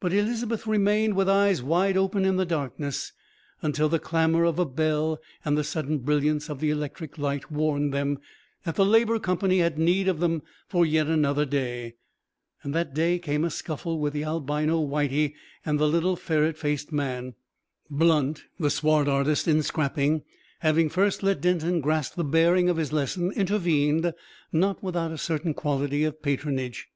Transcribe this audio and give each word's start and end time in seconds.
But 0.00 0.14
Elizabeth 0.14 0.66
remained 0.66 1.16
with 1.16 1.28
eyes 1.28 1.62
wide 1.62 1.94
open 1.94 2.24
in 2.24 2.36
the 2.36 2.46
darkness, 2.46 3.12
until 3.60 3.90
the 3.90 3.98
clamour 3.98 4.44
of 4.44 4.58
a 4.58 4.64
bell 4.64 5.20
and 5.44 5.54
the 5.54 5.62
sudden 5.64 5.98
brilliance 5.98 6.48
of 6.48 6.60
the 6.60 6.70
electric 6.70 7.18
light 7.18 7.50
warned 7.50 7.92
them 7.92 8.20
that 8.64 8.76
the 8.76 8.86
Labour 8.86 9.18
Company 9.18 9.58
had 9.58 9.78
need 9.78 10.08
of 10.08 10.18
them 10.18 10.40
for 10.66 10.86
yet 10.86 11.08
another 11.08 11.44
day. 11.44 11.96
That 12.64 12.94
day 12.94 13.18
came 13.18 13.44
a 13.44 13.50
scuffle 13.50 13.98
with 13.98 14.14
the 14.14 14.24
albino 14.24 14.80
Whitey 14.80 15.34
and 15.62 15.78
the 15.78 15.86
little 15.88 16.16
ferret 16.16 16.56
faced 16.56 16.90
man. 16.90 17.34
Blunt, 17.90 18.44
the 18.58 18.70
swart 18.70 19.08
artist 19.08 19.46
in 19.46 19.62
scrapping, 19.62 20.22
having 20.60 20.88
first 20.88 21.22
let 21.22 21.42
Denton 21.42 21.82
grasp 21.82 22.14
the 22.14 22.24
bearing 22.24 22.70
of 22.70 22.78
his 22.78 22.94
lesson, 22.94 23.30
intervened, 23.32 24.14
not 24.52 24.82
without 24.82 25.12
a 25.12 25.18
certain 25.18 25.52
quality 25.52 26.02
of 26.04 26.22
patronage. 26.22 26.88